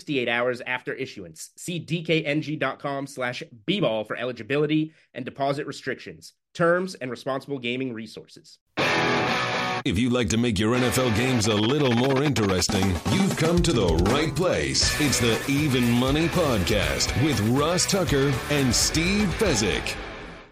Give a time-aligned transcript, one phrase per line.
[0.00, 1.50] 68 hours after issuance.
[1.56, 8.58] See dkng.com slash bball for eligibility and deposit restrictions, terms, and responsible gaming resources.
[9.84, 13.72] If you'd like to make your NFL games a little more interesting, you've come to
[13.72, 14.98] the right place.
[15.00, 19.96] It's the Even Money Podcast with Ross Tucker and Steve Fezzik.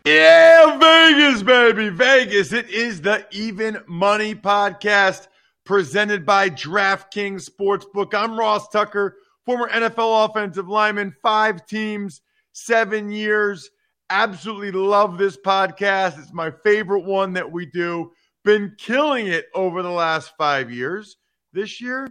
[0.04, 1.88] Yeah, Vegas, baby.
[1.88, 2.52] Vegas.
[2.52, 5.28] It is the Even Money Podcast
[5.64, 8.14] presented by DraftKings Sportsbook.
[8.14, 9.16] I'm Ross Tucker
[9.48, 12.20] former NFL offensive lineman, five teams,
[12.52, 13.70] seven years.
[14.10, 16.18] Absolutely love this podcast.
[16.18, 18.12] It's my favorite one that we do.
[18.44, 21.16] Been killing it over the last five years.
[21.54, 22.10] This year,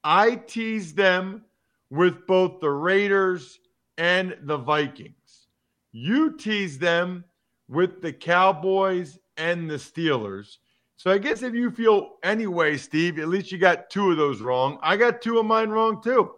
[0.04, 1.44] I teased them
[1.90, 3.60] with both the Raiders
[3.98, 5.48] and the Vikings.
[5.92, 7.26] You teased them
[7.68, 10.58] with the Cowboys and the Steelers.
[10.96, 14.42] So I guess if you feel anyway, Steve, at least you got two of those
[14.42, 14.80] wrong.
[14.82, 16.34] I got two of mine wrong too.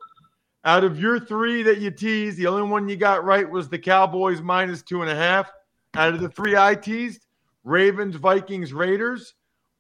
[0.65, 3.77] Out of your three that you teased, the only one you got right was the
[3.77, 5.51] Cowboys minus two and a half.
[5.93, 7.27] Out of the three I teased,
[7.63, 9.35] Ravens, Vikings, Raiders,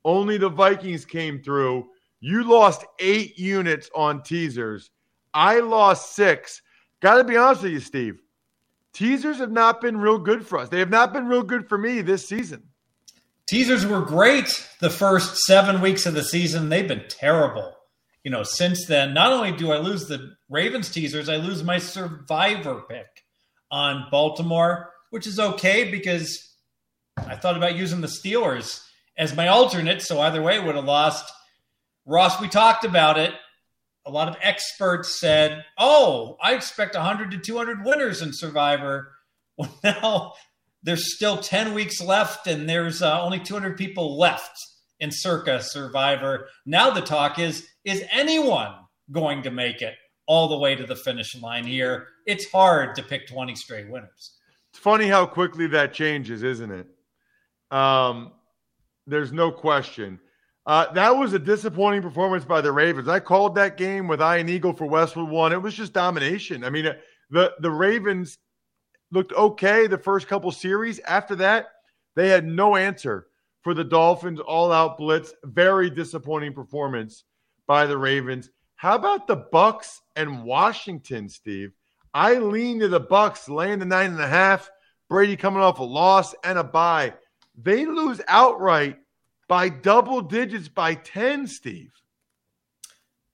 [0.05, 1.87] only the Vikings came through.
[2.19, 4.91] You lost eight units on teasers.
[5.33, 6.61] I lost six.
[7.01, 8.21] Got to be honest with you, Steve.
[8.93, 10.69] Teasers have not been real good for us.
[10.69, 12.63] They have not been real good for me this season.
[13.47, 16.69] Teasers were great the first seven weeks of the season.
[16.69, 17.75] They've been terrible
[18.25, 21.77] you know, since then, not only do I lose the Ravens teasers, I lose my
[21.77, 23.05] survivor pick
[23.69, 26.55] on Baltimore, which is okay because
[27.17, 28.83] I thought about using the Steelers
[29.15, 30.01] as my alternate.
[30.01, 31.31] So either way, would have lost.
[32.07, 33.31] Ross, we talked about it.
[34.07, 39.11] A lot of experts said, "Oh, I expect 100 to 200 winners in Survivor."
[39.57, 40.33] Well, now
[40.83, 44.59] there's still 10 weeks left, and there's uh, only 200 people left
[44.99, 46.47] in Circa Survivor.
[46.65, 48.73] Now the talk is is anyone
[49.11, 49.93] going to make it
[50.27, 52.07] all the way to the finish line here?
[52.25, 54.31] It's hard to pick 20 straight winners.
[54.71, 56.87] It's funny how quickly that changes, isn't it?
[57.71, 58.33] Um,
[59.07, 60.19] there's no question.
[60.65, 63.07] Uh, that was a disappointing performance by the Ravens.
[63.07, 65.53] I called that game with Ian Eagle for Westwood one.
[65.53, 66.63] It was just domination.
[66.63, 66.89] I mean,
[67.29, 68.39] the the Ravens
[69.11, 70.99] looked okay the first couple series.
[70.99, 71.67] After that,
[72.15, 73.27] they had no answer
[73.65, 75.33] for the Dolphins all out blitz.
[75.43, 77.23] Very disappointing performance
[77.65, 78.51] by the Ravens.
[78.75, 81.73] How about the Bucks and Washington, Steve?
[82.13, 84.69] I lean to the Bucks laying the nine and a half.
[85.09, 87.15] Brady coming off a loss and a bye.
[87.57, 88.99] They lose outright
[89.47, 91.91] by double digits by 10, Steve.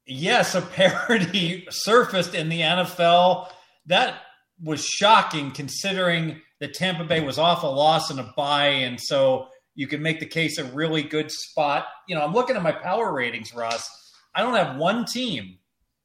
[0.05, 3.49] Yes, a parody surfaced in the NFL.
[3.87, 4.21] That
[4.63, 8.67] was shocking considering that Tampa Bay was off a loss and a bye.
[8.67, 11.85] And so you can make the case a really good spot.
[12.07, 13.89] You know, I'm looking at my power ratings, Ross.
[14.35, 15.57] I don't have one team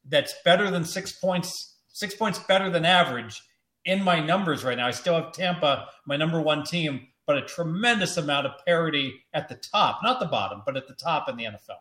[0.09, 3.43] that's better than six points, six points better than average
[3.85, 4.87] in my numbers right now.
[4.87, 9.49] I still have Tampa, my number one team, but a tremendous amount of parity at
[9.49, 11.79] the top, not the bottom, but at the top in the NFL.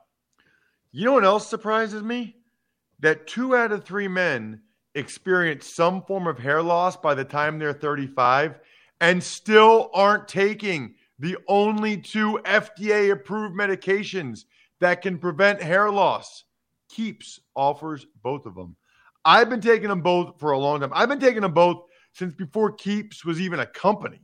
[0.91, 2.37] You know what else surprises me?
[2.99, 4.61] That two out of three men
[4.95, 8.59] experience some form of hair loss by the time they're 35
[9.01, 14.45] and still aren't taking the only two FDA approved medications
[14.81, 16.43] that can prevent hair loss.
[16.89, 18.75] Keeps offers both of them.
[19.23, 20.91] I've been taking them both for a long time.
[20.93, 21.83] I've been taking them both
[22.13, 24.21] since before Keeps was even a company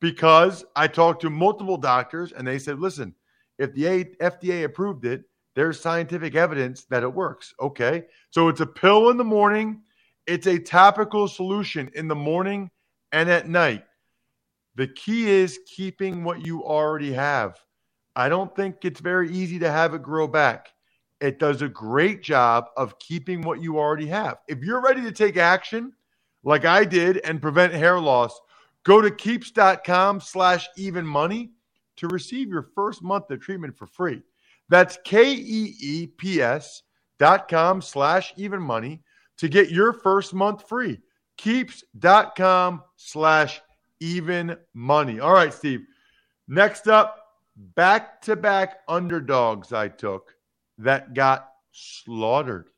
[0.00, 3.14] because I talked to multiple doctors and they said, listen,
[3.58, 3.84] if the
[4.20, 5.24] FDA approved it,
[5.56, 7.52] there's scientific evidence that it works.
[7.60, 8.04] Okay.
[8.30, 9.82] So it's a pill in the morning,
[10.26, 12.70] it's a topical solution in the morning
[13.10, 13.84] and at night.
[14.78, 17.58] The key is keeping what you already have.
[18.14, 20.68] I don't think it's very easy to have it grow back.
[21.20, 24.36] It does a great job of keeping what you already have.
[24.46, 25.94] If you're ready to take action,
[26.44, 28.38] like I did, and prevent hair loss,
[28.84, 31.50] go to keeps.com slash even money
[31.96, 34.22] to receive your first month of treatment for free.
[34.68, 36.82] That's K-E-E-P-S
[37.18, 39.02] dot com slash even money
[39.38, 41.00] to get your first month free.
[41.36, 43.60] Keeps.com slash
[44.00, 45.20] even money.
[45.20, 45.86] All right, Steve.
[46.46, 47.18] Next up,
[47.56, 50.34] back to back underdogs I took
[50.78, 52.70] that got slaughtered.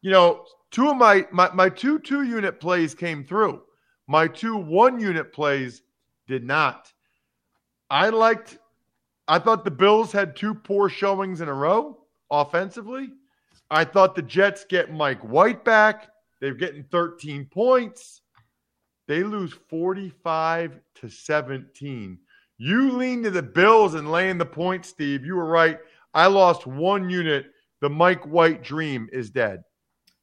[0.00, 3.62] You know, two of my, my my two two unit plays came through.
[4.06, 5.82] My two one unit plays
[6.26, 6.92] did not.
[7.90, 8.58] I liked
[9.26, 11.98] I thought the Bills had two poor showings in a row
[12.30, 13.10] offensively.
[13.70, 16.08] I thought the Jets get Mike White back.
[16.40, 18.20] They're getting 13 points.
[19.06, 22.18] They lose 45 to 17.
[22.56, 25.24] You lean to the Bills and laying the point, Steve.
[25.24, 25.78] You were right.
[26.14, 27.46] I lost one unit.
[27.80, 29.62] The Mike White dream is dead.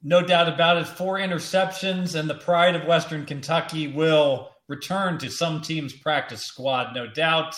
[0.01, 0.87] No doubt about it.
[0.87, 6.95] Four interceptions, and the pride of Western Kentucky will return to some team's practice squad,
[6.95, 7.55] no doubt.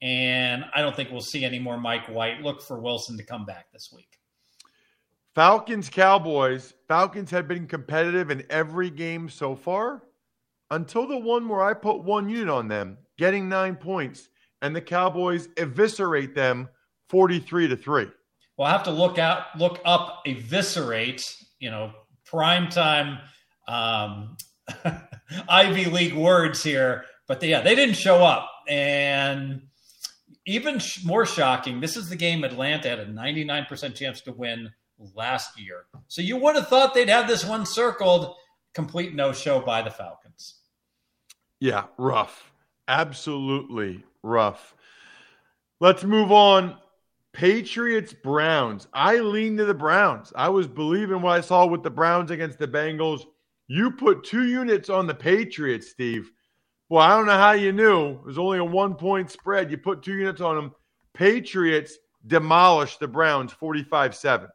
[0.00, 2.42] And I don't think we'll see any more Mike White.
[2.42, 4.18] Look for Wilson to come back this week.
[5.34, 6.74] Falcons, Cowboys.
[6.86, 10.02] Falcons have been competitive in every game so far
[10.72, 14.30] until the one where I put one unit on them, getting nine points,
[14.62, 16.68] and the Cowboys eviscerate them
[17.10, 18.06] 43 to 3.
[18.56, 21.22] Well, I have to look out, look up eviscerate,
[21.58, 21.92] you know,
[22.24, 23.18] prime time
[23.68, 24.36] um,
[25.48, 27.04] Ivy League words here.
[27.28, 28.48] But yeah, they didn't show up.
[28.66, 29.62] And
[30.46, 34.70] even sh- more shocking, this is the game Atlanta had a 99% chance to win
[35.14, 35.84] last year.
[36.08, 38.34] So you would have thought they'd have this one circled.
[38.74, 40.21] Complete no show by the Falcons.
[41.62, 42.52] Yeah, rough.
[42.88, 44.74] Absolutely rough.
[45.78, 46.76] Let's move on.
[47.32, 48.88] Patriots Browns.
[48.92, 50.32] I lean to the Browns.
[50.34, 53.22] I was believing what I saw with the Browns against the Bengals.
[53.68, 56.32] You put two units on the Patriots, Steve.
[56.88, 58.14] Well, I don't know how you knew.
[58.14, 59.70] It was only a one point spread.
[59.70, 60.72] You put two units on them.
[61.14, 64.48] Patriots demolished the Browns 45 7.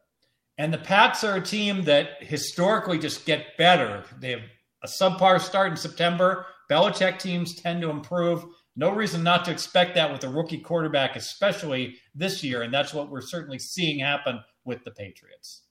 [0.58, 4.04] And the Pats are a team that historically just get better.
[4.20, 4.42] They have
[4.84, 8.46] a subpar start in September, Belichick teams tend to improve.
[8.76, 12.62] No reason not to expect that with a rookie quarterback, especially this year.
[12.62, 15.64] And that's what we're certainly seeing happen with the Patriots.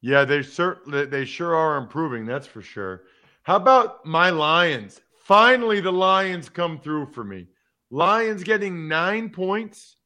[0.00, 3.04] Yeah, they certainly they sure are improving, that's for sure.
[3.42, 5.00] How about my Lions?
[5.16, 7.46] Finally, the Lions come through for me.
[7.90, 9.96] Lions getting nine points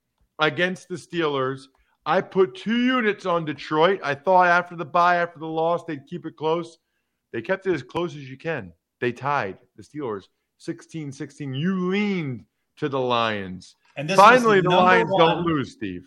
[0.41, 1.65] against the Steelers.
[2.07, 4.01] I put two units on Detroit.
[4.03, 6.79] I thought after the bye, after the loss, they'd keep it close.
[7.33, 8.73] They kept it as close as you can.
[9.01, 10.25] They tied the Steelers
[10.59, 11.55] 16 16.
[11.55, 12.45] You leaned
[12.77, 13.75] to the Lions.
[13.97, 16.07] And finally, the, the Lions one, don't lose, Steve.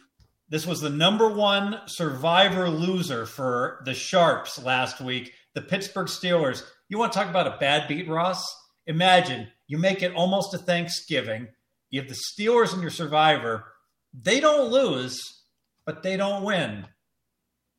[0.50, 6.64] This was the number one survivor loser for the Sharps last week, the Pittsburgh Steelers.
[6.90, 8.44] You want to talk about a bad beat, Ross?
[8.88, 11.48] Imagine you make it almost to Thanksgiving.
[11.90, 13.66] You have the Steelers and your survivor.
[14.14, 15.44] They don't lose,
[15.86, 16.86] but they don't win.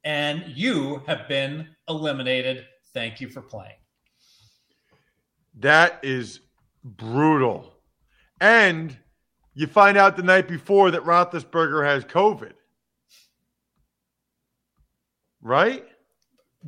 [0.04, 2.64] And you have been eliminated.
[2.95, 3.82] Thank you for playing.
[5.59, 6.40] That is
[6.85, 7.73] brutal.
[8.40, 8.97] And
[9.54, 12.52] you find out the night before that Roethlisberger has COVID.
[15.42, 15.85] Right?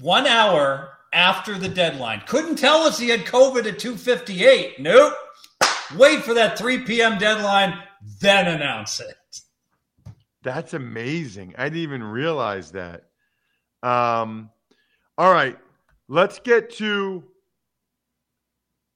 [0.01, 2.23] One hour after the deadline.
[2.27, 4.81] Couldn't tell us he had COVID at 258.
[4.81, 5.15] Nope.
[5.97, 7.19] Wait for that 3 p.m.
[7.19, 7.79] deadline,
[8.21, 9.17] then announce it.
[10.43, 11.55] That's amazing.
[11.57, 13.05] I didn't even realize that.
[13.83, 14.51] Um,
[15.17, 15.59] all right,
[16.09, 17.23] let's get to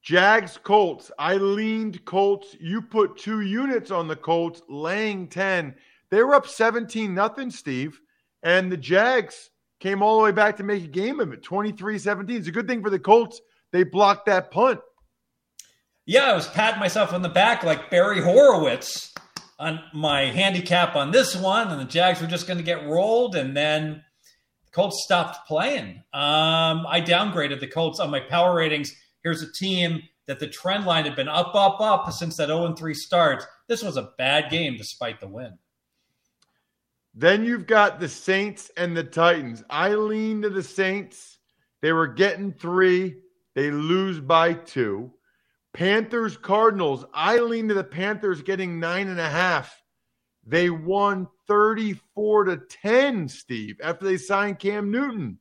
[0.09, 1.11] Jags Colts.
[1.19, 2.57] I leaned Colts.
[2.59, 5.75] You put two units on the Colts, laying 10.
[6.09, 8.01] They were up 17 nothing, Steve.
[8.43, 9.51] And the Jags
[9.81, 12.39] came all the way back to make a game of it 23 17.
[12.39, 13.43] It's a good thing for the Colts.
[13.71, 14.81] They blocked that punt.
[16.07, 19.13] Yeah, I was patting myself on the back like Barry Horowitz
[19.59, 23.37] on my handicap on this one, and the Jags were just going to get rolled,
[23.37, 24.03] and then
[24.65, 25.97] the Colts stopped playing.
[26.15, 28.97] Um, I downgraded the Colts on my power ratings.
[29.23, 32.75] Here's a team that the trend line had been up, up, up since that 0
[32.75, 33.45] 3 start.
[33.67, 35.59] This was a bad game despite the win.
[37.15, 39.65] Then you've got the Saints and the Titans.
[39.69, 41.39] I lean to the Saints.
[41.81, 43.17] They were getting three,
[43.55, 45.13] they lose by two.
[45.73, 47.05] Panthers, Cardinals.
[47.13, 49.83] I lean to the Panthers getting nine and a half.
[50.47, 55.39] They won 34 to 10, Steve, after they signed Cam Newton.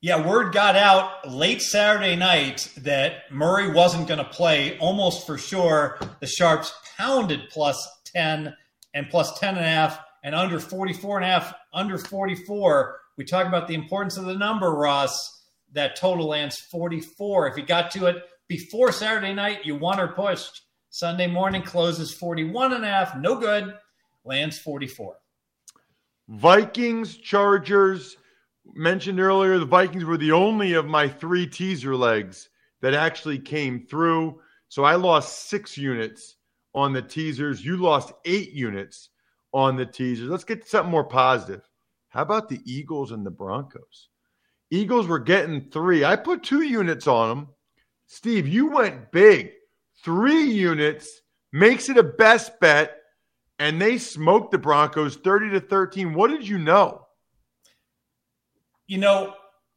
[0.00, 5.36] Yeah, word got out late Saturday night that Murray wasn't going to play almost for
[5.36, 5.98] sure.
[6.20, 8.54] The Sharps pounded plus 10
[8.94, 13.00] and plus 10 and a half and under 44 and a half, under 44.
[13.16, 15.42] We talk about the importance of the number, Ross.
[15.72, 17.48] That total lands 44.
[17.48, 20.62] If you got to it before Saturday night, you won or pushed.
[20.90, 23.16] Sunday morning closes 41 and a half.
[23.16, 23.74] No good.
[24.24, 25.16] Lands 44.
[26.28, 28.16] Vikings, Chargers.
[28.74, 33.86] Mentioned earlier, the Vikings were the only of my three teaser legs that actually came
[33.86, 34.40] through.
[34.68, 36.36] So I lost six units
[36.74, 37.64] on the teasers.
[37.64, 39.10] You lost eight units
[39.52, 40.28] on the teasers.
[40.28, 41.68] Let's get something more positive.
[42.08, 44.08] How about the Eagles and the Broncos?
[44.70, 46.04] Eagles were getting three.
[46.04, 47.48] I put two units on them.
[48.06, 49.52] Steve, you went big.
[50.04, 51.22] Three units
[51.52, 52.98] makes it a best bet,
[53.58, 56.14] and they smoked the Broncos 30 to 13.
[56.14, 57.07] What did you know?
[58.88, 59.34] You know,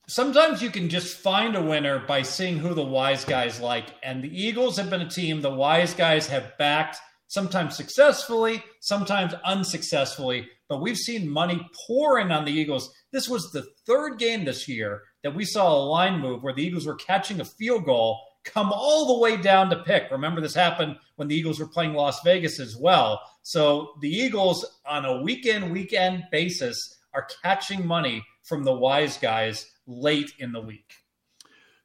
[0.08, 3.88] sometimes you can just find a winner by seeing who the wise guys like.
[4.04, 6.96] And the Eagles have been a team the wise guys have backed,
[7.28, 10.48] sometimes successfully, sometimes unsuccessfully.
[10.70, 12.90] But we've seen money pour in on the Eagles.
[13.12, 16.64] This was the third game this year that we saw a line move where the
[16.64, 20.10] Eagles were catching a field goal come all the way down to pick.
[20.10, 23.22] Remember, this happened when the Eagles were playing Las Vegas as well.
[23.44, 29.72] So the Eagles, on a weekend weekend basis, are catching money from the wise guys
[29.88, 30.94] late in the week.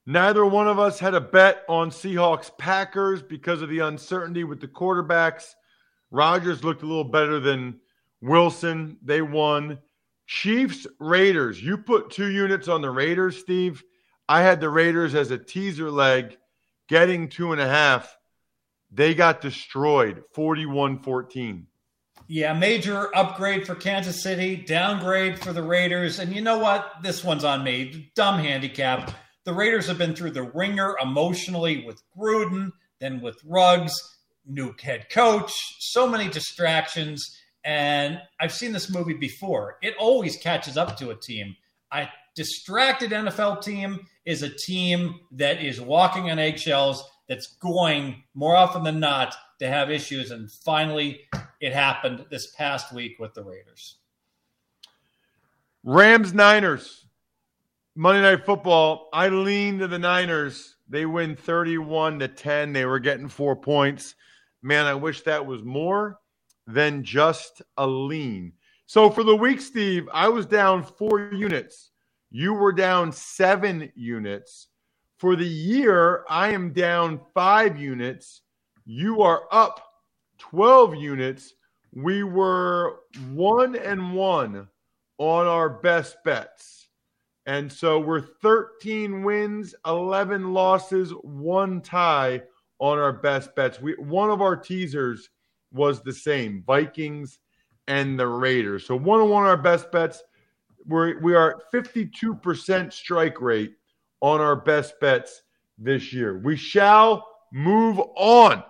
[0.07, 4.61] Neither one of us had a bet on Seahawks Packers because of the uncertainty with
[4.61, 5.55] the quarterbacks.
[6.13, 7.81] Rodgers looked a little better than
[8.21, 8.99] Wilson.
[9.03, 9.79] They won.
[10.27, 11.63] Chiefs, Raiders.
[11.63, 13.83] You put two units on the Raiders, Steve.
[14.29, 16.37] I had the Raiders as a teaser leg,
[16.89, 18.17] getting two and a half.
[18.93, 21.67] They got destroyed 41 14.
[22.29, 26.19] Yeah, major upgrade for Kansas City, downgrade for the Raiders.
[26.19, 26.95] And you know what?
[27.03, 28.11] This one's on me.
[28.17, 29.13] Dumb handicap.
[29.45, 33.93] The Raiders have been through the ringer emotionally with Gruden, then with Ruggs,
[34.45, 37.25] new head coach, so many distractions.
[37.65, 39.77] And I've seen this movie before.
[39.83, 41.55] It always catches up to a team.
[41.93, 48.57] A distracted NFL team is a team that is walking on eggshells, that's going more
[48.57, 50.31] often than not to have issues.
[50.31, 51.21] And finally,
[51.67, 53.97] it happened this past week with the Raiders.
[55.83, 57.07] Rams Niners.
[57.97, 59.09] Monday Night Football.
[59.13, 60.77] I lean to the Niners.
[60.89, 62.73] They win 31 to 10.
[62.73, 64.15] They were getting four points.
[64.63, 66.21] Man, I wish that was more
[66.69, 68.53] than just a lean.
[68.87, 71.91] So for the week, Steve, I was down four units.
[72.31, 74.69] You were down seven units.
[75.19, 78.43] For the year, I am down five units.
[78.85, 79.86] You are up
[80.39, 81.55] 12 units.
[81.93, 83.01] We were
[83.33, 84.69] one and one
[85.19, 86.89] on our best bets.
[87.47, 92.43] And so we're 13 wins, 11 losses, one tie
[92.79, 93.81] on our best bets.
[93.81, 95.31] We one of our teasers
[95.73, 97.39] was the same Vikings
[97.89, 98.85] and the Raiders.
[98.85, 100.23] So one on one our best bets.
[100.87, 103.75] We're, we are at 52% strike rate
[104.21, 105.43] on our best bets
[105.79, 106.39] this year.
[106.39, 108.63] We shall move on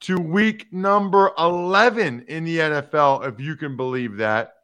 [0.00, 4.54] to week number 11 in the NFL, if you can believe that.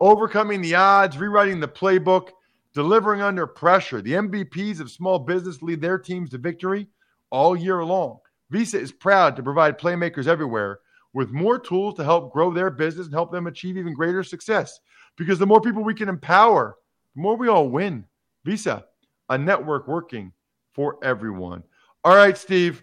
[0.00, 2.30] Overcoming the odds, rewriting the playbook,
[2.72, 4.00] delivering under pressure.
[4.00, 6.86] The MVPs of small business lead their teams to victory
[7.30, 8.18] all year long.
[8.50, 10.80] Visa is proud to provide playmakers everywhere
[11.12, 14.80] with more tools to help grow their business and help them achieve even greater success.
[15.16, 16.76] Because the more people we can empower,
[17.14, 18.04] the more we all win.
[18.44, 18.86] Visa,
[19.28, 20.32] a network working
[20.72, 21.62] for everyone.
[22.04, 22.82] All right, Steve.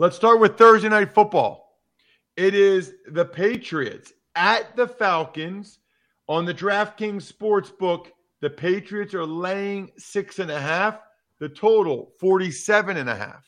[0.00, 1.76] Let's start with Thursday night football.
[2.34, 5.78] It is the Patriots at the Falcons
[6.26, 8.06] on the DraftKings Sportsbook.
[8.40, 10.98] The Patriots are laying six and a half.
[11.38, 13.46] The total 47 and a half.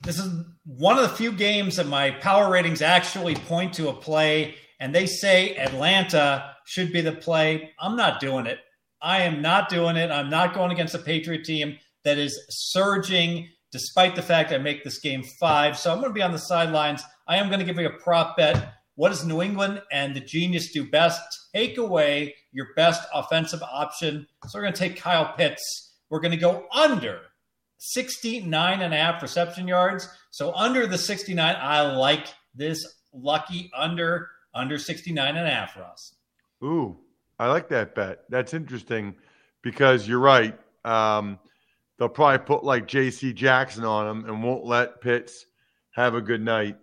[0.00, 0.28] This is
[0.64, 4.92] one of the few games that my power ratings actually point to a play, and
[4.92, 7.70] they say Atlanta should be the play.
[7.78, 8.58] I'm not doing it.
[9.00, 10.10] I am not doing it.
[10.10, 14.84] I'm not going against a Patriot team that is surging, despite the fact I make
[14.84, 15.78] this game five.
[15.78, 17.02] So I'm going to be on the sidelines.
[17.28, 18.72] I am going to give you a prop bet.
[18.94, 21.20] What does New England and the genius do best?
[21.54, 24.26] Take away your best offensive option.
[24.46, 25.92] So we're going to take Kyle Pitts.
[26.08, 27.20] We're going to go under
[27.76, 30.08] 69 and a half reception yards.
[30.30, 36.14] So under the 69, I like this lucky under under 69 and a half, Ross.
[36.64, 36.96] Ooh,
[37.38, 38.20] I like that bet.
[38.30, 39.16] That's interesting
[39.60, 40.58] because you're right.
[40.86, 41.38] Um,
[41.98, 43.32] they'll probably put like J.C.
[43.32, 45.46] Jackson on him and won't let Pitts
[45.92, 46.76] have a good night.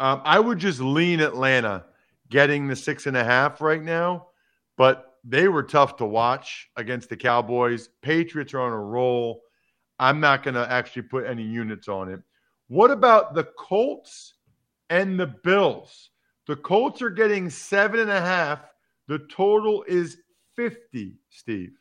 [0.00, 1.84] Um, I would just lean Atlanta
[2.30, 4.28] getting the six and a half right now,
[4.76, 7.88] but they were tough to watch against the Cowboys.
[8.02, 9.42] Patriots are on a roll.
[9.98, 12.20] I'm not going to actually put any units on it.
[12.68, 14.34] What about the Colts
[14.90, 16.10] and the Bills?
[16.46, 18.60] The Colts are getting seven and a half.
[19.06, 20.18] The total is
[20.56, 21.72] 50, Steve.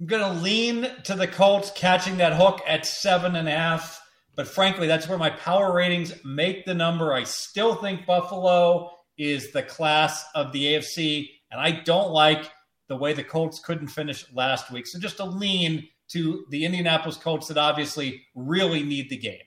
[0.00, 4.00] I'm going to lean to the Colts catching that hook at seven and a half.
[4.36, 7.12] But frankly, that's where my power ratings make the number.
[7.12, 12.50] I still think Buffalo is the class of the AFC, and I don't like
[12.88, 14.86] the way the Colts couldn't finish last week.
[14.88, 19.38] So just a lean to the Indianapolis Colts that obviously really need the game.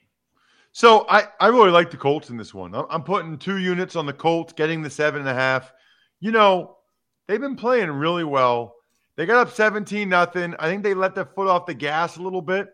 [0.72, 2.74] So I, I really like the Colts in this one.
[2.74, 5.72] I'm putting two units on the Colts, getting the seven and a half.
[6.20, 6.78] You know,
[7.26, 8.74] they've been playing really well.
[9.18, 10.54] They got up 17 nothing.
[10.60, 12.68] I think they let their foot off the gas a little bit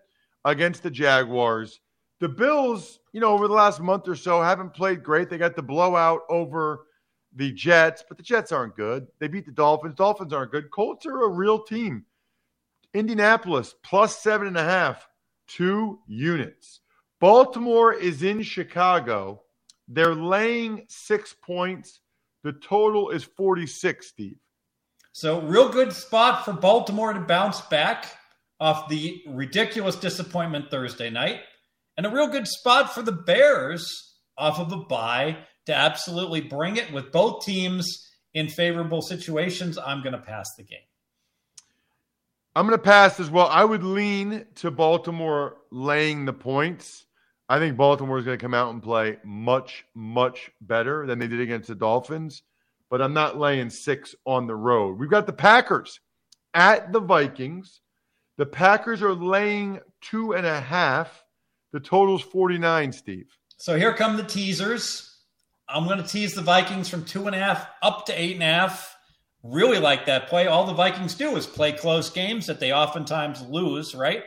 [0.44, 1.80] against the Jaguars.
[2.20, 5.30] The Bills, you know, over the last month or so haven't played great.
[5.30, 6.84] They got the blowout over
[7.34, 9.07] the Jets, but the Jets aren't good.
[9.20, 9.94] They beat the Dolphins.
[9.94, 10.70] Dolphins aren't good.
[10.70, 12.04] Colts are a real team.
[12.92, 15.09] Indianapolis plus seven and a half,
[15.48, 16.80] two units.
[17.20, 19.40] Baltimore is in Chicago.
[19.88, 22.00] They're laying six points.
[22.42, 24.37] The total is 46, Steve.
[25.16, 28.07] So, real good spot for Baltimore to bounce back
[28.59, 31.38] off the ridiculous disappointment Thursday night.
[31.96, 33.87] And a real good spot for the Bears
[34.37, 39.79] off of a bye to absolutely bring it with both teams in favorable situations.
[39.79, 40.81] I'm going to pass the game.
[42.57, 43.46] I'm going to pass as well.
[43.46, 47.07] I would lean to Baltimore laying the points.
[47.48, 51.29] I think Baltimore is going to come out and play much, much better than they
[51.29, 52.42] did against the Dolphins,
[52.94, 55.00] but I'm not laying six on the road.
[55.00, 55.98] We've got the Packers
[56.54, 57.80] at the Vikings.
[58.38, 61.24] The Packers are laying two and a half.
[61.72, 63.37] The total's 49, Steve.
[63.57, 65.12] So here come the teasers.
[65.68, 68.44] I'm going to tease the Vikings from two and a half up to eight and
[68.44, 68.96] a half
[69.42, 70.46] really like that play.
[70.46, 74.22] All the Vikings do is play close games that they oftentimes lose, right?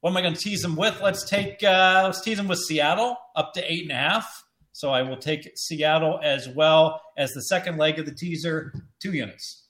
[0.00, 0.98] What am I going to tease them with?
[1.02, 4.44] Let's take uh, let's tease them with Seattle up to eight and a half.
[4.78, 9.12] So I will take Seattle as well as the second leg of the teaser, two
[9.12, 9.64] units.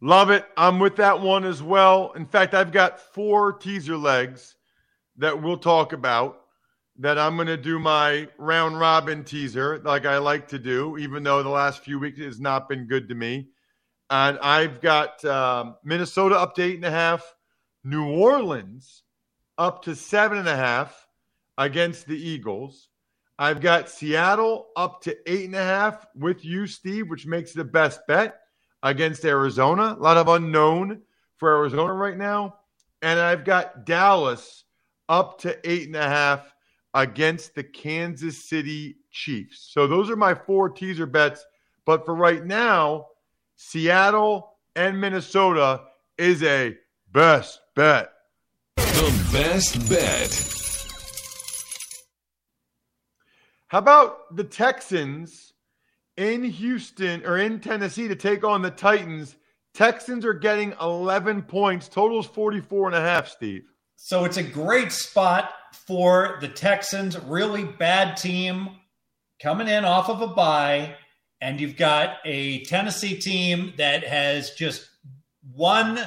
[0.00, 0.46] Love it.
[0.56, 2.12] I'm with that one as well.
[2.12, 4.56] In fact, I've got four teaser legs
[5.18, 6.46] that we'll talk about
[6.98, 11.22] that I'm going to do my round robin teaser like I like to do, even
[11.22, 13.50] though the last few weeks has not been good to me.
[14.08, 17.34] And I've got um, Minnesota up to eight and a half,
[17.84, 19.02] New Orleans
[19.58, 21.08] up to seven and a half
[21.60, 22.88] against the Eagles.
[23.38, 27.64] I've got Seattle up to eight and a half with you, Steve, which makes the
[27.64, 28.40] best bet
[28.82, 29.94] against Arizona.
[29.98, 31.02] A lot of unknown
[31.36, 32.56] for Arizona right now.
[33.02, 34.64] And I've got Dallas
[35.08, 36.54] up to eight and a half
[36.94, 39.70] against the Kansas City Chiefs.
[39.72, 41.44] So those are my four teaser bets.
[41.84, 43.08] But for right now,
[43.56, 45.82] Seattle and Minnesota
[46.16, 46.76] is a
[47.12, 48.12] best bet.
[48.76, 50.59] The best bet.
[53.70, 55.52] How about the Texans
[56.16, 59.36] in Houston or in Tennessee to take on the Titans?
[59.74, 61.86] Texans are getting 11 points.
[61.86, 63.62] Totals 44 and a half, Steve.
[63.94, 65.52] So it's a great spot
[65.86, 67.16] for the Texans.
[67.16, 68.70] Really bad team
[69.40, 70.96] coming in off of a bye.
[71.40, 74.84] And you've got a Tennessee team that has just
[75.54, 76.00] won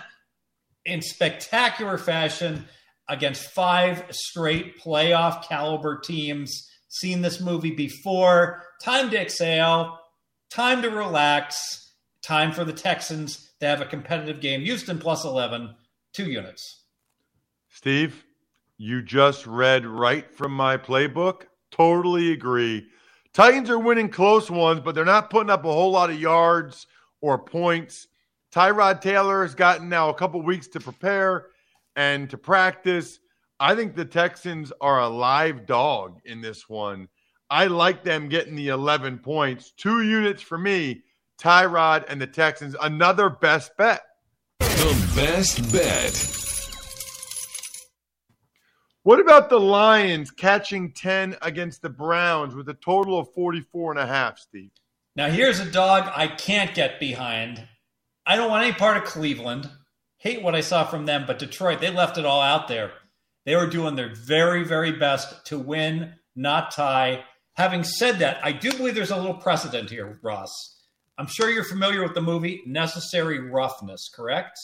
[0.83, 2.65] in spectacular fashion
[3.07, 6.69] against five straight playoff caliber teams.
[6.93, 8.61] Seen this movie before.
[8.79, 9.97] Time to exhale,
[10.51, 14.61] time to relax, time for the Texans to have a competitive game.
[14.61, 15.73] Houston plus 11,
[16.13, 16.83] two units.
[17.67, 18.23] Steve,
[18.77, 21.47] You just read right from my playbook.
[21.71, 22.85] Totally agree.
[23.33, 26.85] Titans are winning close ones, but they're not putting up a whole lot of yards
[27.21, 28.07] or points.
[28.53, 31.47] Tyrod Taylor has gotten now a couple weeks to prepare
[31.95, 33.17] and to practice.
[33.59, 37.07] I think the Texans are a live dog in this one.
[37.49, 39.71] I like them getting the 11 points.
[39.71, 41.03] Two units for me,
[41.39, 42.75] Tyrod and the Texans.
[42.81, 44.01] Another best bet.
[44.59, 46.29] The best bet.
[49.03, 53.99] What about the Lions catching 10 against the Browns with a total of 44 and
[53.99, 54.71] a half, Steve?
[55.15, 57.67] Now, here's a dog I can't get behind.
[58.25, 59.69] I don't want any part of Cleveland.
[60.17, 62.93] Hate what I saw from them, but Detroit, they left it all out there.
[63.45, 67.23] They were doing their very, very best to win, not tie.
[67.55, 70.51] Having said that, I do believe there's a little precedent here, Ross.
[71.17, 74.57] I'm sure you're familiar with the movie Necessary Roughness, correct?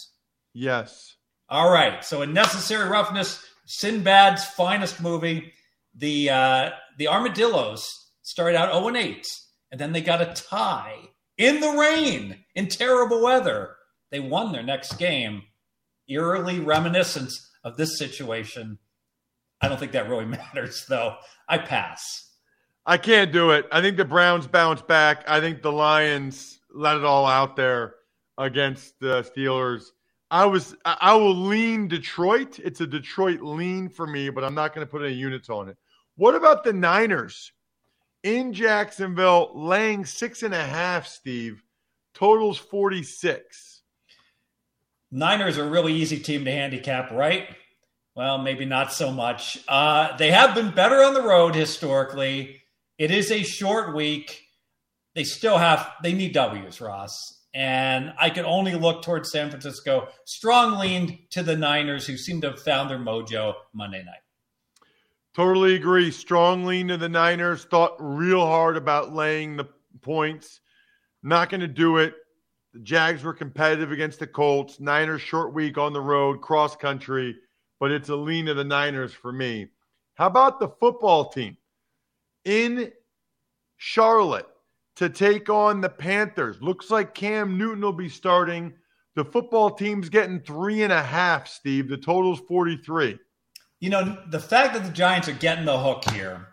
[0.53, 1.15] Yes.
[1.49, 2.03] All right.
[2.03, 5.53] So, in Necessary Roughness, Sinbad's finest movie.
[5.95, 7.87] The uh, the Armadillos
[8.23, 9.27] started out 0 and 8,
[9.71, 10.95] and then they got a tie
[11.37, 13.75] in the rain in terrible weather.
[14.11, 15.43] They won their next game.
[16.07, 17.31] Eerily reminiscent
[17.63, 18.77] of this situation.
[19.61, 21.15] I don't think that really matters, though.
[21.47, 22.29] I pass.
[22.85, 23.67] I can't do it.
[23.71, 25.23] I think the Browns bounce back.
[25.27, 27.95] I think the Lions let it all out there
[28.37, 29.83] against the Steelers.
[30.31, 32.59] I was I will lean Detroit.
[32.59, 35.69] It's a Detroit lean for me, but I'm not going to put any units on
[35.69, 35.77] it.
[36.15, 37.51] What about the Niners
[38.23, 41.07] in Jacksonville laying six and a half?
[41.07, 41.63] Steve
[42.13, 43.78] totals 46.
[45.11, 47.47] Niners are a really easy team to handicap, right?
[48.15, 49.57] Well, maybe not so much.
[49.67, 52.61] Uh, they have been better on the road historically.
[52.97, 54.41] It is a short week.
[55.15, 60.09] They still have they need W's, Ross and I could only look towards San Francisco.
[60.25, 64.21] Strong leaned to the Niners, who seem to have found their mojo Monday night.
[65.35, 66.11] Totally agree.
[66.11, 67.65] Strong lean to the Niners.
[67.65, 69.67] Thought real hard about laying the
[70.01, 70.59] points.
[71.23, 72.13] Not going to do it.
[72.73, 74.79] The Jags were competitive against the Colts.
[74.79, 77.35] Niners short week on the road, cross country,
[77.79, 79.67] but it's a lean of the Niners for me.
[80.15, 81.57] How about the football team
[82.45, 82.91] in
[83.77, 84.47] Charlotte?
[84.99, 86.61] to take on the Panthers.
[86.61, 88.73] Looks like Cam Newton will be starting.
[89.15, 91.87] The football team's getting three and a half, Steve.
[91.87, 93.17] The total's 43.
[93.79, 96.49] You know, the fact that the Giants are getting the hook here,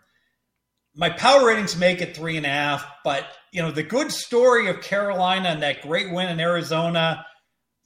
[0.95, 3.27] my power ratings make it three and a half, but,
[3.57, 7.25] you know, the good story of Carolina and that great win in Arizona,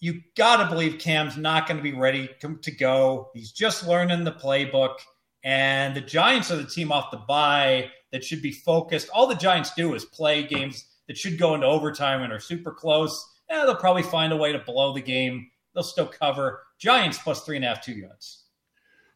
[0.01, 3.31] you got to believe Cam's not going to be ready to, to go.
[3.35, 4.97] He's just learning the playbook.
[5.45, 9.11] And the Giants are the team off the bye that should be focused.
[9.11, 12.73] All the Giants do is play games that should go into overtime and are super
[12.73, 13.25] close.
[13.49, 15.53] Yeah, they'll probably find a way to blow the game.
[15.73, 16.65] They'll still cover.
[16.81, 18.47] Giants plus three and a half, two units.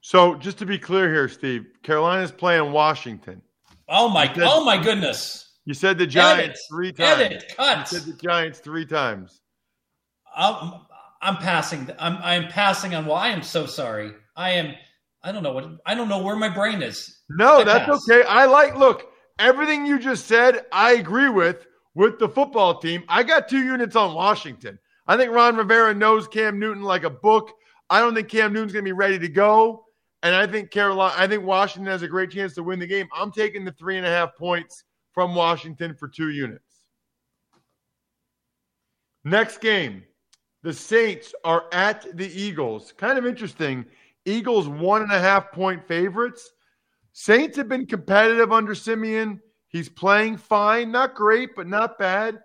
[0.03, 3.43] So just to be clear here, Steve, Carolina's playing Washington.
[3.89, 4.33] Oh my!
[4.37, 5.45] Oh my goodness!
[5.67, 7.23] You said the Giants three times.
[7.23, 7.55] Edit.
[7.57, 7.91] Cut.
[7.93, 9.41] You said the Giants three times.
[10.37, 10.81] I'm,
[11.23, 11.89] I'm passing.
[11.99, 13.07] I'm I'm passing on.
[13.07, 14.13] Well, I am so sorry.
[14.37, 14.75] I am.
[15.23, 17.21] I don't know what I don't know where my brain is.
[17.31, 18.07] No, I that's pass.
[18.11, 18.29] okay.
[18.29, 23.05] I like look, everything you just said, I agree with with the football team.
[23.09, 24.79] I got two units on Washington.
[25.07, 27.53] I think Ron Rivera knows Cam Newton like a book.
[27.89, 29.85] I don't think Cam Newton's going to be ready to go.
[30.23, 33.07] And I think Carolina, I think Washington has a great chance to win the game.
[33.15, 36.75] I'm taking the three and a half points from Washington for two units.
[39.25, 40.03] Next game,
[40.63, 42.93] the Saints are at the Eagles.
[42.97, 43.87] Kind of interesting.
[44.27, 46.51] Eagles one and a half point favorites.
[47.13, 49.41] Saints have been competitive under Siemian.
[49.69, 52.41] He's playing fine, not great, but not bad.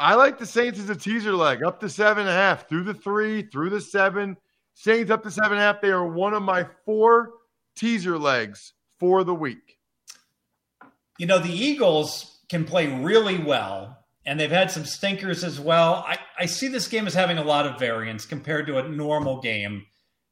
[0.00, 2.84] I like the Saints as a teaser leg, up to seven and a half, through
[2.84, 4.36] the three, through the seven.
[4.74, 5.80] Saints up to seven and a half.
[5.80, 7.30] They are one of my four
[7.76, 9.78] teaser legs for the week.
[11.18, 16.04] You know, the Eagles can play really well, and they've had some stinkers as well.
[16.06, 19.40] I, I see this game as having a lot of variance compared to a normal
[19.40, 19.86] game.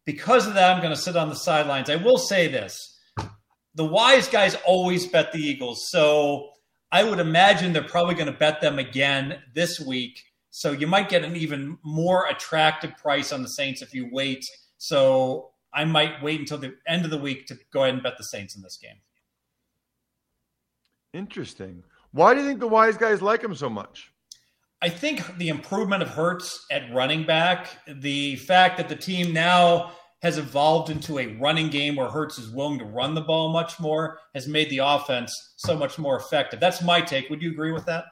[0.06, 1.90] Because of that, I'm going to sit on the sidelines.
[1.90, 2.98] I will say this
[3.74, 5.88] the wise guys always bet the Eagles.
[5.90, 6.50] So
[6.92, 10.22] I would imagine they're probably going to bet them again this week.
[10.50, 14.44] So you might get an even more attractive price on the Saints if you wait.
[14.78, 18.18] So I might wait until the end of the week to go ahead and bet
[18.18, 18.96] the Saints in this game.
[21.12, 21.82] Interesting.
[22.12, 24.12] Why do you think the wise guys like him so much?
[24.82, 29.92] I think the improvement of Hurts at running back, the fact that the team now
[30.22, 33.78] has evolved into a running game where Hurts is willing to run the ball much
[33.80, 36.60] more, has made the offense so much more effective.
[36.60, 37.28] That's my take.
[37.30, 38.04] Would you agree with that?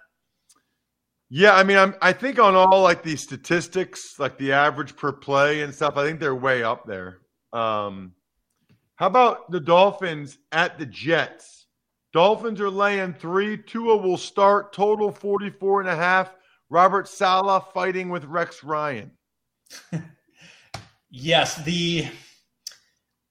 [1.31, 5.13] Yeah, I mean, I'm, I think on all like the statistics, like the average per
[5.13, 7.19] play and stuff, I think they're way up there.
[7.53, 8.13] Um,
[8.97, 11.58] How about the Dolphins at the Jets?
[12.12, 13.59] Dolphins are laying three.
[13.59, 16.35] Tua will start total 44 and a half.
[16.71, 19.11] Robert Saleh fighting with Rex Ryan.
[21.11, 22.07] yes, the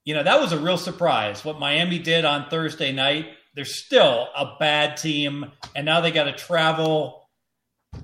[0.05, 3.27] you know, that was a real surprise what Miami did on Thursday night.
[3.55, 7.27] They're still a bad team and now they got to travel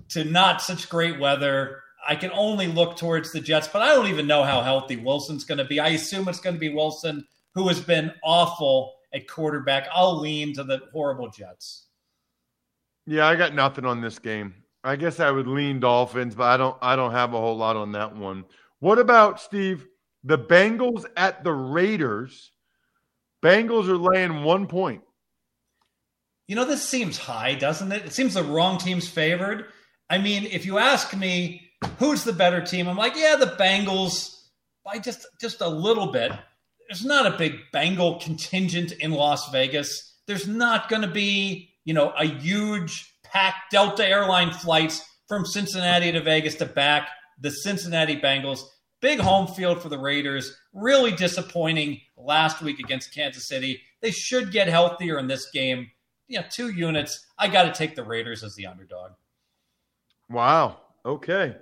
[0.09, 1.79] to not such great weather.
[2.05, 5.45] I can only look towards the Jets, but I don't even know how healthy Wilson's
[5.45, 5.79] going to be.
[5.79, 9.88] I assume it's going to be Wilson, who has been awful at quarterback.
[9.93, 11.88] I'll lean to the horrible Jets.
[13.06, 14.54] Yeah, I got nothing on this game.
[14.84, 17.76] I guess I would lean Dolphins, but I don't I don't have a whole lot
[17.76, 18.45] on that one.
[18.80, 19.88] What about Steve?
[20.23, 22.52] The Bengals at the Raiders.
[23.41, 25.02] Bengals are laying one point.
[26.47, 28.06] You know, this seems high, doesn't it?
[28.06, 29.65] It seems the wrong team's favored.
[30.10, 34.43] I mean, if you ask me who's the better team, I'm like, yeah, the Bengals
[34.86, 36.32] by just just a little bit.
[36.93, 40.13] There's not a big Bengal contingent in Las Vegas.
[40.27, 46.12] There's not going to be, you know, a huge packed Delta airline flights from Cincinnati
[46.12, 47.08] to Vegas to back
[47.41, 48.60] the Cincinnati Bengals.
[49.01, 50.56] Big home field for the Raiders.
[50.71, 53.82] Really disappointing last week against Kansas City.
[54.01, 55.89] They should get healthier in this game.
[56.27, 57.25] Yeah, two units.
[57.39, 59.13] I got to take the Raiders as the underdog.
[60.29, 60.77] Wow.
[61.03, 61.56] Okay.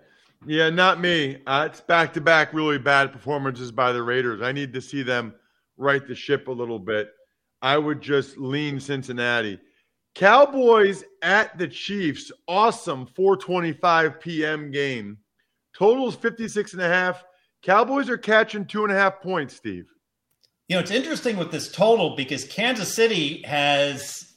[0.45, 1.37] Yeah, not me.
[1.45, 4.41] Uh, it's back to back really bad performances by the Raiders.
[4.41, 5.35] I need to see them
[5.77, 7.11] right the ship a little bit.
[7.61, 9.59] I would just lean Cincinnati.
[10.15, 12.31] Cowboys at the Chiefs.
[12.47, 14.71] Awesome 425 p.m.
[14.71, 15.17] game.
[15.77, 17.23] Totals 56 and a half.
[17.61, 19.85] Cowboys are catching two and a half points, Steve.
[20.67, 24.33] You know, it's interesting with this total because Kansas City has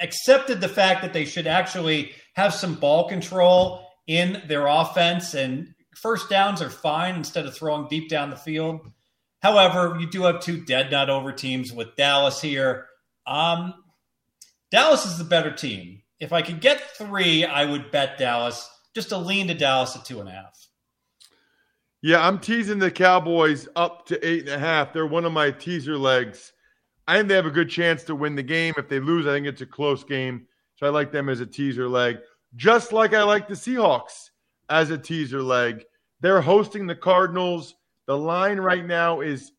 [0.00, 5.72] accepted the fact that they should actually have some ball control in their offense, and
[5.94, 8.80] first downs are fine instead of throwing deep down the field.
[9.40, 12.88] However, you do have two dead not over teams with Dallas here.
[13.24, 13.72] Um,
[14.72, 16.02] Dallas is the better team.
[16.18, 18.68] If I could get three, I would bet Dallas.
[18.96, 20.58] Just a lean to Dallas at two and a half.
[22.02, 24.92] Yeah, I'm teasing the Cowboys up to eight and a half.
[24.92, 26.52] They're one of my teaser legs.
[27.06, 28.74] I think they have a good chance to win the game.
[28.76, 30.48] If they lose, I think it's a close game.
[30.74, 32.18] So I like them as a teaser leg.
[32.56, 34.30] Just like I like the Seahawks
[34.68, 35.84] as a teaser leg.
[36.20, 37.74] They're hosting the Cardinals.
[38.06, 39.52] The line right now is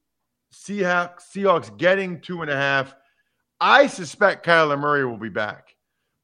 [0.54, 2.96] Seahawks, Seahawks getting two and a half.
[3.60, 5.76] I suspect Kyler Murray will be back,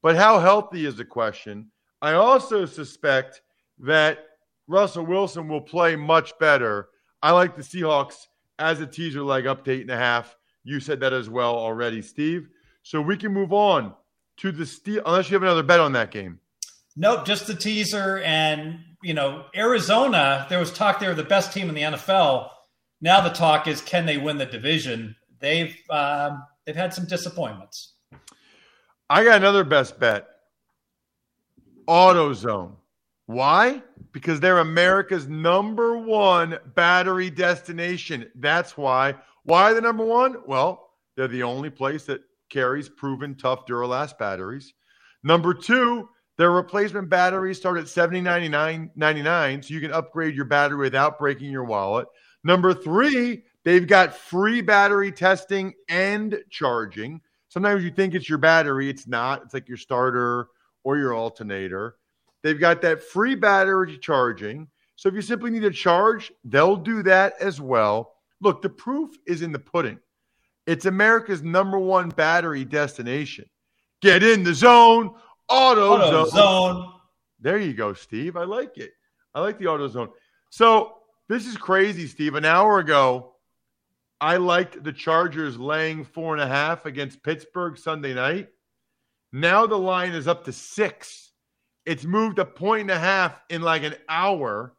[0.02, 1.70] but how healthy is the question.
[2.02, 3.42] I also suspect
[3.78, 4.18] that
[4.66, 6.88] Russell Wilson will play much better.
[7.22, 8.26] I like the Seahawks
[8.58, 10.36] as a teaser leg up to eight and a half.
[10.64, 12.48] You said that as well already, Steve.
[12.82, 13.94] So we can move on
[14.38, 16.38] to the steel, unless you have another bet on that game.
[17.00, 18.18] Nope, just the teaser.
[18.24, 22.50] And, you know, Arizona, there was talk they were the best team in the NFL.
[23.00, 25.14] Now the talk is can they win the division?
[25.38, 27.94] They've um, they've had some disappointments.
[29.08, 30.26] I got another best bet.
[31.86, 32.72] AutoZone.
[33.26, 33.80] Why?
[34.10, 38.28] Because they're America's number one battery destination.
[38.34, 39.14] That's why.
[39.44, 40.38] Why the number one?
[40.46, 44.74] Well, they're the only place that carries proven tough Duralast batteries.
[45.22, 46.08] Number two,
[46.38, 51.64] their replacement batteries start at $70.99, so you can upgrade your battery without breaking your
[51.64, 52.06] wallet.
[52.44, 57.20] Number three, they've got free battery testing and charging.
[57.48, 59.42] Sometimes you think it's your battery, it's not.
[59.42, 60.48] It's like your starter
[60.84, 61.96] or your alternator.
[62.44, 64.68] They've got that free battery charging.
[64.94, 68.14] So if you simply need a charge, they'll do that as well.
[68.40, 69.98] Look, the proof is in the pudding.
[70.68, 73.46] It's America's number one battery destination.
[74.00, 75.14] Get in the zone,
[75.48, 76.30] auto, auto zone.
[76.30, 76.92] zone.
[77.40, 78.36] There you go, Steve.
[78.36, 78.92] I like it.
[79.34, 80.10] I like the auto zone.
[80.50, 80.94] So
[81.28, 82.34] this is crazy, Steve.
[82.34, 83.34] An hour ago,
[84.20, 88.48] I liked the Chargers laying four and a half against Pittsburgh Sunday night.
[89.32, 91.32] Now the line is up to six.
[91.86, 94.74] It's moved a point and a half in like an hour.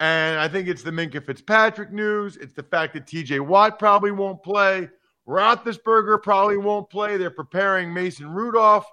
[0.00, 2.36] And I think it's the Minkah Fitzpatrick news.
[2.36, 4.88] It's the fact that TJ Watt probably won't play.
[5.26, 7.16] Roethlisberger probably won't play.
[7.16, 8.86] They're preparing Mason Rudolph.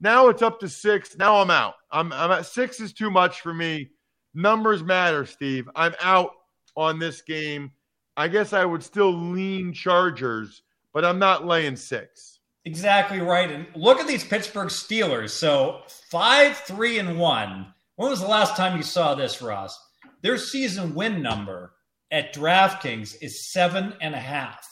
[0.00, 1.16] Now it's up to six.
[1.16, 1.74] Now I'm out.
[1.90, 3.90] I'm, I'm at six is too much for me.
[4.34, 5.68] Numbers matter, Steve.
[5.74, 6.30] I'm out
[6.76, 7.72] on this game.
[8.16, 12.40] I guess I would still lean Chargers, but I'm not laying six.
[12.64, 13.50] Exactly right.
[13.50, 15.30] And look at these Pittsburgh Steelers.
[15.30, 17.72] So five, three, and one.
[17.94, 19.78] When was the last time you saw this, Ross?
[20.22, 21.72] Their season win number
[22.10, 24.66] at DraftKings is seven and a half.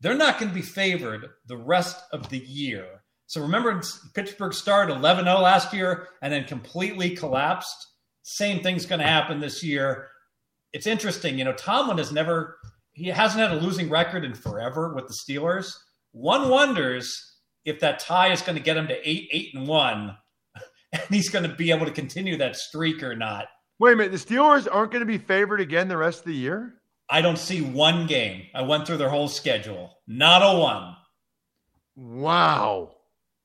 [0.00, 3.03] They're not going to be favored the rest of the year.
[3.26, 3.80] So remember,
[4.14, 7.88] Pittsburgh started 11 0 last year and then completely collapsed.
[8.22, 10.08] Same thing's going to happen this year.
[10.72, 11.38] It's interesting.
[11.38, 12.58] You know, Tomlin has never,
[12.92, 15.74] he hasn't had a losing record in forever with the Steelers.
[16.12, 17.34] One wonders
[17.64, 20.16] if that tie is going to get him to eight, eight and one,
[20.92, 23.46] and he's going to be able to continue that streak or not.
[23.78, 26.34] Wait a minute, the Steelers aren't going to be favored again the rest of the
[26.34, 26.74] year.
[27.10, 28.44] I don't see one game.
[28.54, 29.98] I went through their whole schedule.
[30.06, 30.96] Not a one.
[31.96, 32.93] Wow.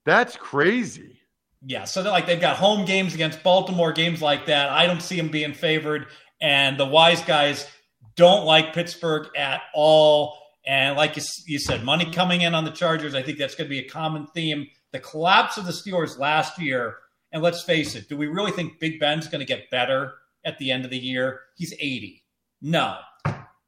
[0.06, 1.20] That's crazy.
[1.66, 4.70] Yeah, so like they've got home games against Baltimore, games like that.
[4.70, 6.08] I don't see them being favored.
[6.42, 7.68] And the wise guys
[8.16, 10.38] don't like Pittsburgh at all.
[10.66, 13.14] And like you, you said, money coming in on the Chargers.
[13.14, 14.68] I think that's going to be a common theme.
[14.92, 16.98] The collapse of the Steelers last year.
[17.32, 20.14] And let's face it, do we really think Big Ben's going to get better
[20.46, 21.42] at the end of the year?
[21.56, 22.24] He's 80.
[22.62, 22.98] No.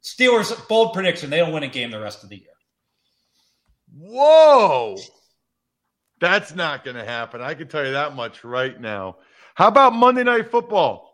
[0.04, 2.48] Steelers, bold prediction, they don't win a game the rest of the year.
[3.94, 4.98] Whoa.
[6.22, 7.42] That's not going to happen.
[7.42, 9.18] I can tell you that much right now.
[9.56, 11.12] How about Monday Night Football?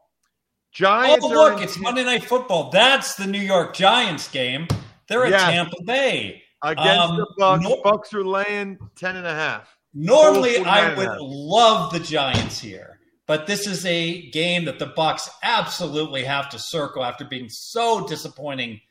[0.74, 1.26] Giants.
[1.26, 2.70] Oh, look, it's Monday Night Football.
[2.72, 4.68] That's the New York Giants game.
[5.08, 5.44] They're at yes.
[5.44, 6.44] Tampa Bay.
[6.62, 7.62] Against um, the Bucs.
[7.62, 9.78] No- Bucs are laying 10 and a half.
[9.94, 15.30] Normally, I would love the Giants here, but this is a game that the Bucs
[15.42, 18.82] absolutely have to circle after being so disappointing.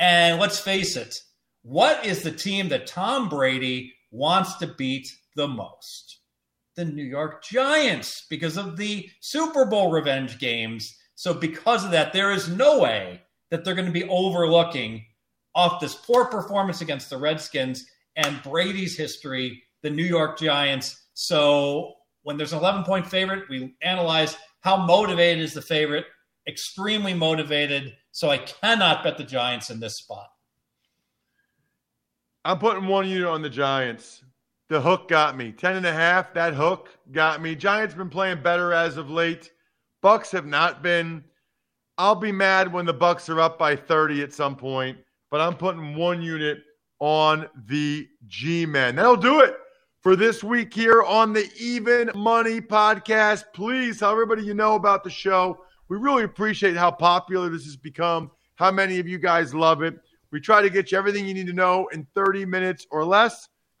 [0.00, 1.14] And let's face it,
[1.62, 6.20] what is the team that Tom Brady wants to beat the most?
[6.76, 10.96] The New York Giants, because of the Super Bowl revenge games.
[11.14, 15.04] So, because of that, there is no way that they're going to be overlooking
[15.54, 17.84] off this poor performance against the Redskins
[18.16, 21.08] and Brady's history, the New York Giants.
[21.14, 26.06] So, when there's an 11 point favorite, we analyze how motivated is the favorite.
[26.48, 27.94] Extremely motivated.
[28.12, 30.28] So, I cannot bet the Giants in this spot.
[32.44, 34.24] I'm putting one unit on the Giants.
[34.72, 35.52] The hook got me.
[35.52, 36.32] 10 and a half.
[36.32, 37.54] That hook got me.
[37.54, 39.52] Giants been playing better as of late.
[40.02, 41.22] Bucs have not been.
[41.98, 44.96] I'll be mad when the Bucs are up by 30 at some point,
[45.30, 46.62] but I'm putting one unit
[47.00, 48.96] on the G-Men.
[48.96, 49.56] That'll do it
[50.00, 53.44] for this week here on the Even Money podcast.
[53.52, 55.66] Please tell everybody you know about the show.
[55.90, 59.96] We really appreciate how popular this has become, how many of you guys love it.
[60.30, 63.50] We try to get you everything you need to know in 30 minutes or less.